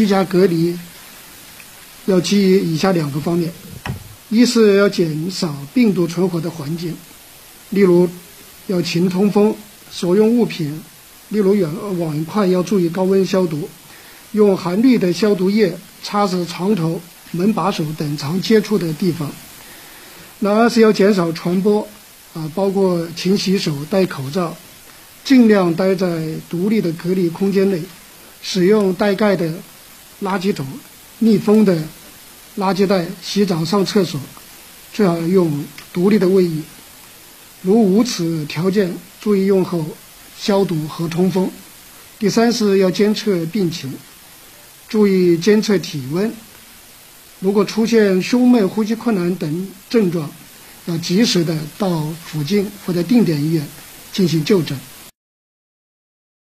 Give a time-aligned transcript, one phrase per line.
[0.00, 0.74] 居家隔离
[2.06, 3.52] 要基于以下两个方面：
[4.30, 6.96] 一是要减少病毒存活的环境，
[7.68, 8.08] 例如
[8.66, 9.54] 要勤通风，
[9.90, 10.80] 所用物品，
[11.28, 13.68] 例如碗碗筷要注意高温消毒，
[14.32, 16.98] 用含氯的消毒液擦拭床头、
[17.32, 19.30] 门把手等常接触的地方。
[20.38, 21.86] 那二是要减少传播，
[22.32, 24.56] 啊，包括勤洗手、戴口罩，
[25.22, 27.82] 尽量待在独立的隔离空间内，
[28.40, 29.52] 使用带盖的
[30.22, 30.66] 垃圾桶、
[31.18, 31.76] 密封的
[32.58, 34.20] 垃圾袋洗澡、上厕所，
[34.92, 36.62] 最好用独立的卫浴。
[37.62, 39.84] 如无此条件，注意用后
[40.38, 41.50] 消毒和通风。
[42.18, 43.92] 第三是要监测病情，
[44.88, 46.32] 注意监测体温。
[47.38, 50.30] 如果出现胸闷、呼吸困难等症状，
[50.86, 53.66] 要及时的到附近或者定点医院
[54.12, 54.78] 进行就诊。